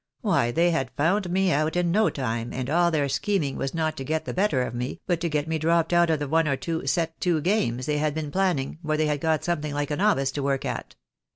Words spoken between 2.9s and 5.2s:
scheming was not to get the better of me,